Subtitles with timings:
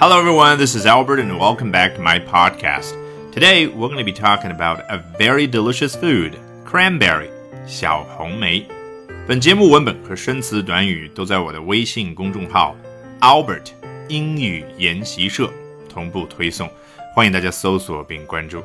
[0.00, 0.56] Hello, everyone.
[0.56, 2.94] This is Albert, and welcome back to my podcast.
[3.32, 7.28] Today, we're going to be talking about a very delicious food cranberry
[7.66, 8.66] 小红莓。
[9.28, 12.74] 本节目文本和生词短语都在我的微信公众号
[13.20, 13.72] Albert
[14.08, 15.52] 英语研习社
[15.86, 16.70] 同步推送，
[17.14, 18.62] 欢迎大家搜索并关注。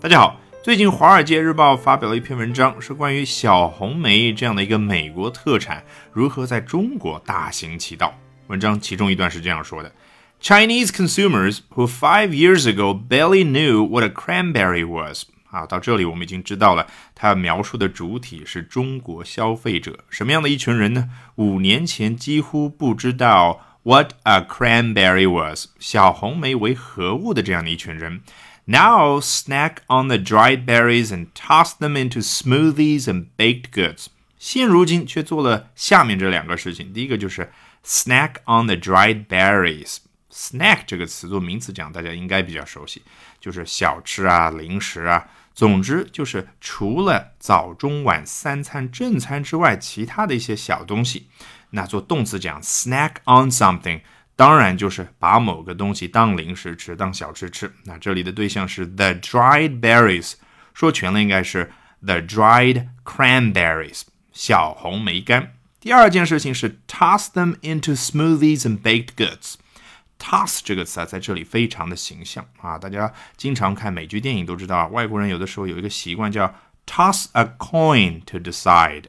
[0.00, 5.82] 大家好，最近《华尔街日报》发表了一篇文章，是关于小红莓这样的一个美国特产
[6.12, 8.14] 如何在中国大行其道。
[8.46, 9.90] 文章其中一段是这样说的。
[10.39, 21.09] Chinese consumers who five years ago barely knew what a cranberry was 啊，到这里我们已经知道了，它描述的主体是中国消费者，什么样的一群人呢？
[21.35, 28.21] 五年前几乎不知道 what a cranberry was 小红莓为何物的这样的一群人，
[28.65, 34.07] now snack on the dried berries and toss them into smoothies and baked goods，
[34.39, 37.51] 现如今却做了下面这两个事情，第一个就是
[37.85, 39.97] snack on the dried berries。
[40.38, 43.02] Snack 这个词做名词讲，大家应该比较熟悉，
[43.40, 51.28] 就是小吃啊、零食啊，总之就是除了早中晚三餐正餐之外，其他的一些小东西。
[51.70, 54.02] 那做动词讲 snack on something，
[54.36, 57.74] 当然就是把某个东西当零食吃、当小吃吃。
[57.84, 60.34] 那这里的对象是 the dried berries，
[60.72, 65.54] 说全了应该是 the dried cranberries，小红梅干。
[65.80, 69.54] 第二件事情是 toss them into smoothies and baked goods。
[70.18, 72.76] Toss 这个词啊，在这里非常的形象啊！
[72.76, 76.52] 大家经常看美剧电影都知道，外国人有的时候有一个习惯叫
[76.86, 79.04] toss a coin to decide，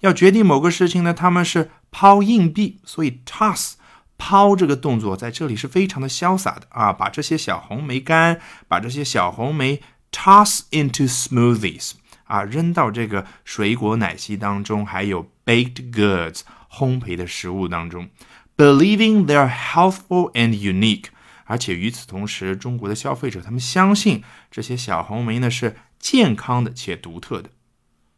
[0.00, 3.74] 要决定某个事情呢，他们是抛硬币，所以 toss
[4.16, 6.92] 抛这个动作在这里是非常的潇洒的啊！
[6.92, 11.92] 把这些小红莓干，把这些小红莓 toss into smoothies
[12.24, 18.08] 啊，扔到这个水果奶昔当中，还有 baked goods 烘焙的食物当中。
[18.56, 21.06] Believing they are healthful and unique，
[21.44, 27.50] 而且与此同时，中国的消费者他们相信这些小红莓呢是健康的且独特的。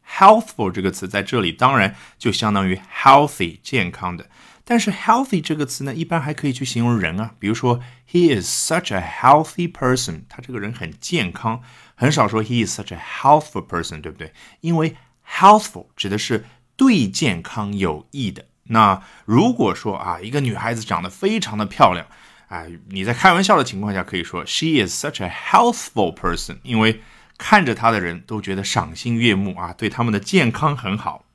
[0.06, 4.28] Healthful 这个词在这里当然就相当于 healthy 健康的，
[4.64, 11.62] 但是 healthy 这个词呢，一般还可以去形容人啊，比如说 He is such a healthy person，他这个人很健康，
[11.96, 14.32] 很少说 He is such a healthful person，对不对？
[14.60, 14.96] 因为
[15.28, 16.44] healthful 指的是
[16.76, 18.44] 对健康有益的。
[18.65, 22.05] 那如果说啊，一个女孩子长得非常的漂亮，
[22.47, 27.01] 啊，你在开玩笑的情况下可以说 she is such a healthful person，因为
[27.37, 31.25] 看着她的人都觉得赏心悦目啊，对他们的健康很好。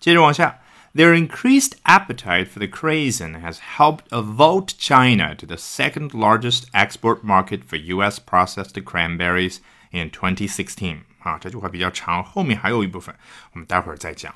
[0.00, 0.60] 接着往下，
[0.94, 7.62] their increased appetite for the craisin has helped vault China to the second largest export market
[7.68, 8.18] for U.S.
[8.18, 9.58] processed cranberries
[9.90, 11.00] in 2016。
[11.20, 13.14] 啊，这句话比较长，后面还有一部分，
[13.52, 14.32] 我们待会儿再讲。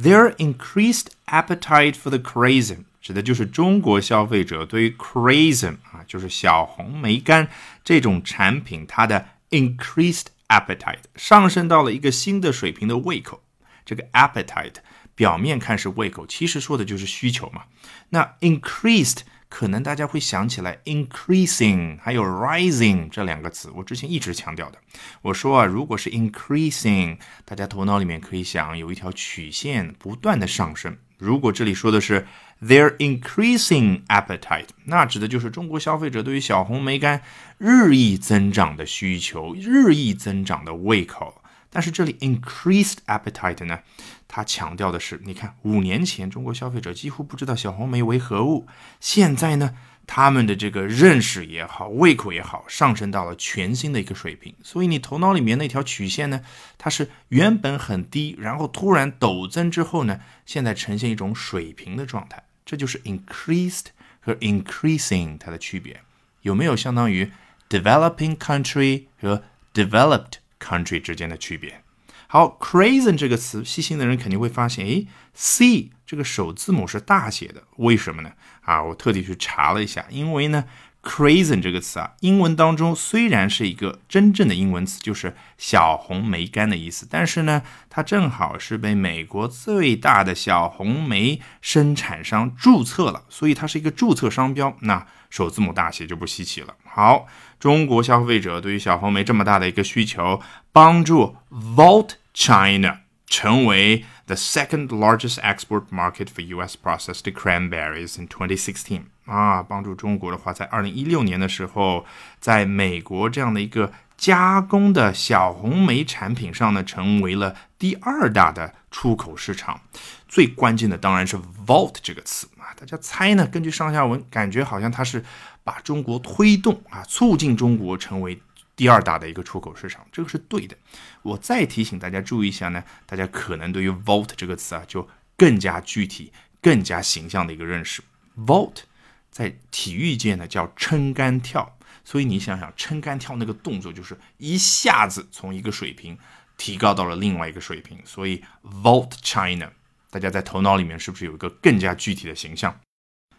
[0.00, 7.48] Their increased appetite for the craisin 指的就是中国消费者对于 craisin 啊，就是小红梅干
[7.82, 13.42] 这种产品，它的 increased appetite 上升到了一个新的水平的胃口。
[13.84, 14.74] 这个 appetite
[15.14, 17.64] 表面看是胃口，其实说的就是需求嘛。
[18.10, 24.78] 那 increased 可能大家会想起来 increasing 还有 rising 这两个词，我之前一直强调的。
[25.22, 30.96] 我说啊，如果是 increasing，大家头脑里面可以想有一条曲线不断的上升。
[31.16, 32.26] 如果这里说的是
[32.62, 37.22] their increasing appetite，那指的就是中国消费者对于小红梅干
[37.56, 41.37] 日益增长的需求，日益增长的胃口。
[41.70, 43.80] 但是这里 increased appetite 呢，
[44.26, 48.66] 它强调的是，你看五年前中国消费者几乎不知道小红莓为何物，
[49.00, 49.74] 现在呢，
[50.06, 54.54] 他们的这个认识也好，胃口也好，上升到了全新的一个水平。
[54.62, 56.40] 所以你头脑里面那条曲线呢，
[56.78, 62.42] 它是原本很低，然后突然陡增之后呢，现在呈现一种水平的状态。
[62.64, 63.86] 这就是 increased
[64.20, 66.00] 和 increasing 它的区别，
[66.40, 67.30] 有没有相当于
[67.68, 69.42] developing country 和
[69.74, 70.38] developed？
[70.58, 71.82] Country 之间的区别。
[72.26, 78.32] 好，crazy 这个词，细心的人肯定会发现，诶 c 这个首字母是大写的，为什么呢？
[78.62, 80.64] 啊，我特地去查了一下，因为呢
[81.08, 94.76] ，craisin 这个词啊，英文当中虽然是一个真正的英文词，就是小红莓干的意思，但是呢，它正好是被美国最大的小红莓生产商注册了，所以它是一个注册商标。
[94.80, 96.74] 那首字母大写就不稀奇了。
[96.84, 97.26] 好，
[97.58, 106.76] 中国消费者对于小红莓这么大的一个需求，帮助 Vault China 成为 the second largest export market for U.S.
[106.82, 112.06] processed cranberries in 2016啊，帮助中国的话，在二零一六年的时候，
[112.40, 119.80] 在美国这样的一个加工的小红莓产品上呢，成为了第二大的出口市场。
[120.26, 121.36] 最关键的当然是
[121.66, 123.46] Vault 这个词啊，大家猜呢？
[123.46, 125.24] 根据上下文，感觉好像它是
[125.62, 128.40] 把中国推动啊，促进中国成为
[128.76, 130.76] 第二大的一个出口市场，这个是对的。
[131.22, 138.02] 我再提醒大家注意一下呢，大家可能对于 vault 这个词啊，就更加具体、更加形象的一个认识。
[138.36, 138.82] vault
[139.30, 146.18] 在体育界呢叫撑杆跳，所以你想想，撑杆跳那个动作就是一下子从一个水平
[146.56, 148.42] 提高到了另外一个水平，所以
[148.82, 149.70] vault China。
[150.10, 152.80] 大家在头脑里面是不是有一个更加具体的形象？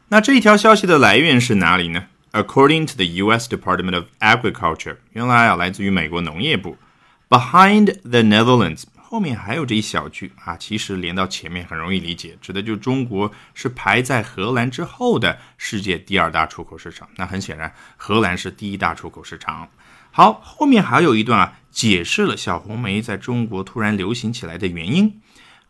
[0.09, 3.50] 那这一条消息的来源是哪里呢？According to the U.S.
[3.50, 6.77] Department of Agriculture，原来啊来自于美国农业部。
[7.27, 17.10] Behind the Netherlands，后面还有这一小句啊，其实连到前面很容易理解，指的就中国是排在荷兰之后的世界第二大出口市场。
[17.16, 19.68] 那很显然，荷兰是第一大出口市场。
[20.12, 25.20] 好，后面还有一段啊，解释了小红莓在中国突然流行起来的原因。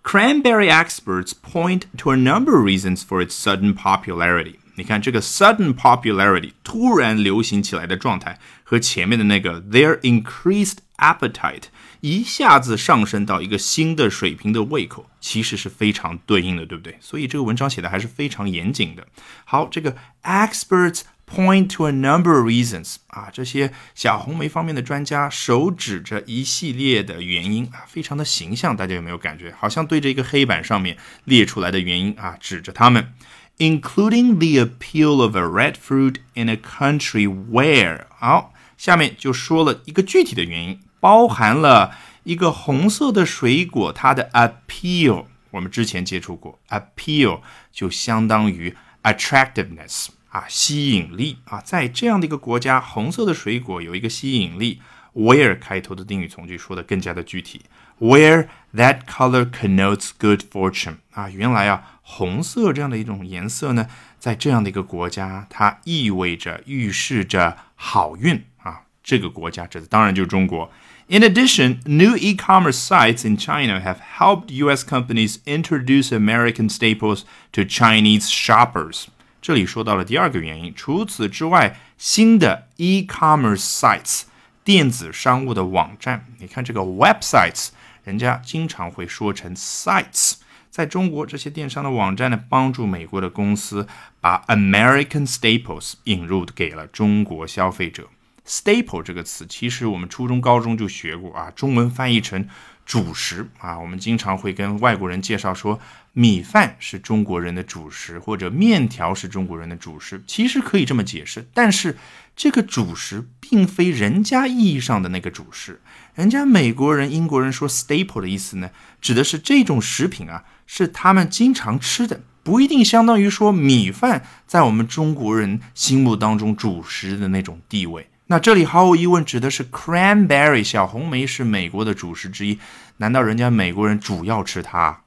[0.04, 4.56] Cranberry experts point to a number of reasons for its sudden popularity。
[4.76, 11.64] 你看这个 sudden popularity 突然流行起来的状态，和前面的那个 their increased appetite
[12.01, 16.98] 一下子上升到一个新的水平的胃口，其实是非常对应的，对不对？
[17.00, 19.07] 所以这个文章写的还是非常严谨的。
[19.46, 21.01] 好，这个 experts。
[21.31, 29.54] Point to a number of reasons 啊，这些小红莓方面的专家手指着一系列的原因啊，非常的形象，大家有没有感觉？
[29.60, 33.13] 好像对着一个黑板上面列出来的原因啊，指着他们
[33.60, 47.42] ，including the appeal of a red fruit in a country where 好，下面就说了一个具体的原因，包含了一个红色的水果它的 appeal，我们之前接触过，appeal
[47.72, 50.07] 就相当于 attractiveness。
[50.30, 54.80] 啊，吸引力啊，在这样的一个国家，红色的水果有一个吸引力。
[55.16, 57.62] Where 开头的定语从句说的更加的具体
[58.00, 63.88] ，Where that color connotes good fortune 啊，原来啊，红色这样的一种颜色呢，
[64.19, 68.81] 在这样的一个国家，它意味着预示着好运啊。
[69.04, 70.72] 这个国家指的当然就是中国。
[71.09, 74.83] In addition, new e-commerce sites in China have helped U.S.
[74.83, 79.06] companies introduce American staples to Chinese shoppers.
[79.43, 80.73] 这里说到了第二个原因。
[80.75, 84.23] 除此之外，新的 e-commerce sites
[84.65, 87.69] 电子商务的网站，你看这个 websites，
[88.05, 90.37] 人家经常会说成 sites。
[90.71, 93.87] 在中国，这些电商的网站呢，帮助美国的公司
[94.23, 98.09] 把 American staples 引入给了中国消费者。
[98.50, 102.48] Staple 这个词，其实我们初中、高中就学过啊，中文翻译成
[102.86, 103.80] 主食啊。
[103.80, 105.80] 我们经常会跟外国人介绍说。
[106.13, 111.48] 米饭是中国人的主食，或者面条是中国人的主食，其实可以这么解释。
[111.54, 111.98] 但是
[112.36, 115.80] 这个主食并非人家意义上的那个主食。
[116.16, 128.10] 人家美国人、英国人说 staple 的意思呢，指的是这种食品啊，是他们经常吃的，不一定相当于说米饭在我们中国人心目当中主食的那种地位。
[128.31, 132.60] 那这里毫无疑问指的是 cranberry 小红莓是美国的主食之一。
[132.98, 135.00] 难道人家美国人主要吃它？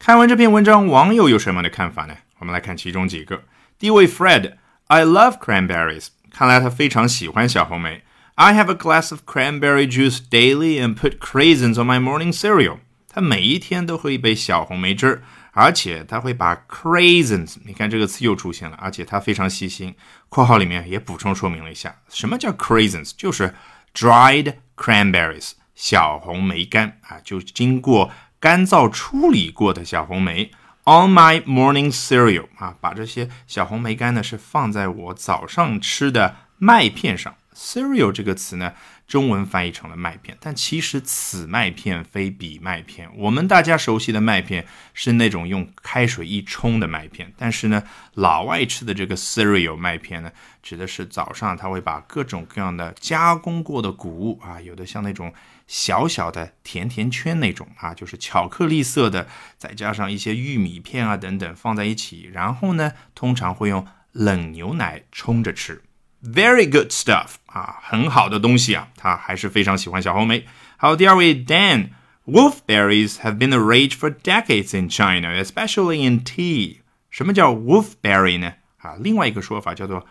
[0.00, 2.16] 看完这篇文章，网友有什么样的看法呢？
[2.40, 3.44] 我们来看其中几个。
[3.78, 8.02] 第一位 Fred，I love cranberries，看来他非常喜欢小红莓。
[8.34, 12.78] I have a glass of cranberry juice daily and put craisins on my morning cereal。
[13.08, 15.22] 他每一天都喝一杯小红莓汁，
[15.52, 19.94] 而且他会把 craisins，你看这个词又出现了，而且他非常细心。
[20.28, 23.54] 括号里面也补充说明了一下，什么叫 craisins，就是
[23.94, 28.10] dried cranberries，小红莓干啊，就经过。
[28.40, 30.50] 干燥处理过的小红莓
[30.82, 37.36] ，on my morning cereal 啊，把这些小红莓干呢是放在我早上吃的麦片上。
[37.54, 38.72] Cereal 这个词呢，
[39.06, 43.10] 中文翻译成了麦片，但其实此麦片非彼麦片。
[43.16, 47.82] 我们大家熟悉的麦片是那种用开水一冲的麦片，但是呢，
[48.14, 50.32] 老外吃的这个 cereal 麦片呢，
[50.62, 55.32] 指的是早上他会把各种各样的加工过的谷物啊，有的像那种。
[55.68, 65.80] 小小的甜甜圈那种啊，就是巧克力色的，再加上一些玉米片啊等等放在一起，然后呢，通常会用冷牛奶冲着吃。
[66.23, 70.45] Very good stuff 啊，很好的东西啊，他还是非常喜欢小红莓。
[70.77, 76.77] 好，第二位 Dan，wolfberries have been a rage for decades in China, especially in tea。
[77.09, 78.53] 什么叫 wolfberry 呢？
[78.77, 80.05] 啊，另外一个说法叫做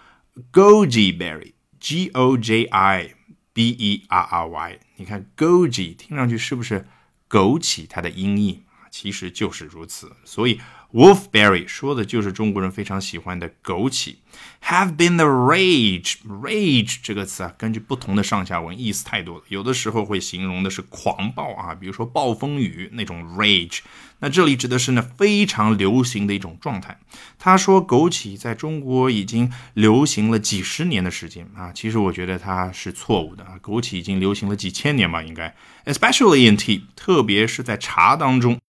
[0.52, 6.86] goji berry，G O J I。B E R R Y，你看 goji 听上去是不是
[7.26, 10.14] 枸杞它的音译其实就是如此。
[10.26, 10.60] 所以
[10.93, 14.15] Wolfberry 说的就是中国人非常喜欢的枸杞。
[14.63, 16.15] Have been the rage.
[16.27, 19.43] Rage 这个词啊，根据不同的上下文意思太多了。
[19.47, 23.79] 有的时候会形容的是狂暴啊，比如说暴风雨那种 rage。
[24.19, 26.99] 那这里指的是呢非常流行的一种状态。
[27.39, 35.55] 他说枸杞在中国已经流行了几十年的时间啊，其实我觉得他是错误的啊，枸杞已经流行了几千年吧，应该。
[35.85, 38.59] Especially in tea，特别是在茶当中。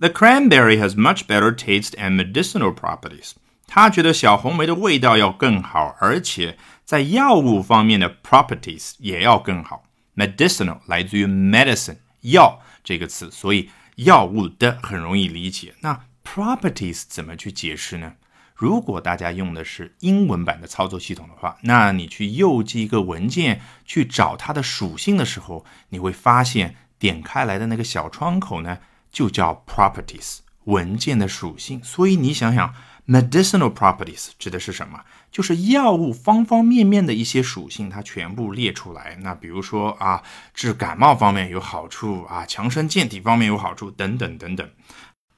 [0.00, 3.32] The cranberry has much better taste and medicinal properties.
[3.66, 9.84] 他觉得小红莓的味道要更好，而且在药物方面的 properties 也要更好。
[10.16, 15.74] Medicinal 来自于 medicine 药这个词，所以药物的很容易理解。
[15.80, 18.14] 那 properties 怎么去解释呢？
[18.54, 28.78] 如果大家用的是英文版的操作系统的话，那你去右击一个文件去找它的属性的时候，你会发现点开来的那个小窗口呢，
[29.14, 31.82] 就叫 properties 文件的属性。
[31.82, 32.74] 所以你想想。
[33.06, 34.98] Medicinal properties 指的是什么？
[35.30, 39.18] 就是药物方方面面的一些属性，它全部列出来。
[39.20, 40.22] 那比如说啊，
[40.54, 44.66] 治感冒方面有好处啊，强身健体方面有好处，等等等等。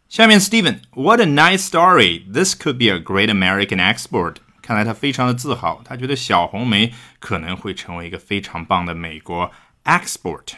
[0.09, 2.33] 下面 Steven，What a nice story!
[2.33, 4.37] This could be a great American export.
[4.63, 9.51] 看来他非常的自豪，他觉得小红莓可能会成为一个非常棒的美国
[9.83, 10.53] export。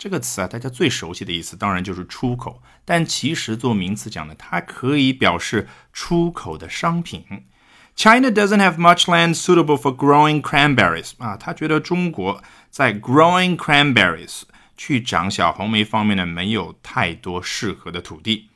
[0.00, 7.24] 这个词啊，大家最熟悉的意思当然就是出口，但其实做名词讲呢，它可以表示出口的商品。
[7.96, 14.42] China doesn't have much land suitable for growing cranberries 啊，他觉得中国在 growing cranberries
[14.76, 18.50] 去长小红莓方面呢，没有太多适合的土地。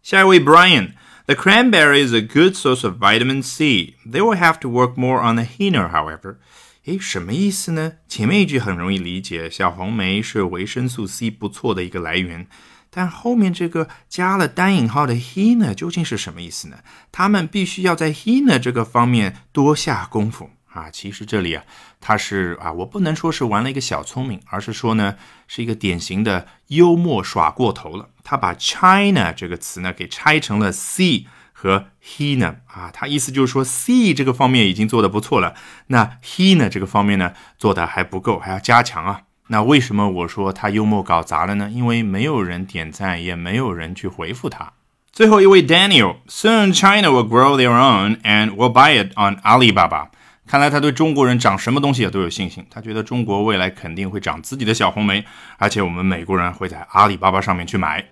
[0.00, 3.96] 下一位 Brian，The cranberry is a good source of vitamin C.
[4.06, 6.36] They will have to work more on the henna, however.
[6.85, 7.93] 诶，什么意思呢？
[8.07, 12.47] 前面一句很容易理解，小红莓是维生素 C 不错的一个来源，
[12.89, 16.77] 但后面这个加了单引号的 He 呢究竟是什么意思呢？
[17.11, 20.89] 他们必须要在 He 呢这个方面多下功夫啊！
[20.89, 21.63] 其实这里啊，
[21.99, 25.17] 他是啊，我不能说是玩了一个小聪明，而是说呢，
[25.47, 28.09] 是一个典型的幽默耍过头了。
[28.23, 31.25] 他把 China 这个词呢给拆成了 C。
[31.61, 35.55] 和 he 呢啊，他意思就是说，C 这个方面已经做得不错了，
[35.87, 39.23] 那 he 呢这个方面呢做的还不够，还要加强啊。
[39.47, 41.69] 那为什么我说他幽默搞砸了呢？
[41.69, 44.71] 因为没有人点赞，也没有人去回复他。
[45.11, 50.07] 最后一位 Daniel，Soon China will grow their own and will buy it on Alibaba。
[50.47, 55.25] 看来他对中国人长什么东西也都有信心，他觉得中国未来肯定会长自己的小红梅，
[55.57, 58.05] 而且我们美国人会在阿里巴巴上面去买。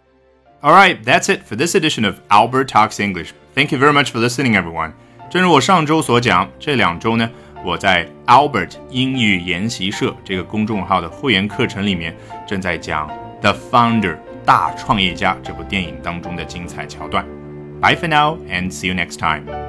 [0.61, 3.33] All right, that's it for this edition of Albert Talks English.
[3.55, 4.93] Thank you very much for listening, everyone.
[5.31, 7.29] 正如我上周所讲，这两周呢，
[7.65, 12.15] 我在 Albert 英语研习社这个公众号的会员课程里面，
[12.47, 13.09] 正在讲《
[13.41, 17.25] The Founder》大创业家这部电影当中的精彩桥段。
[17.81, 19.66] Bye for now, and see you next time.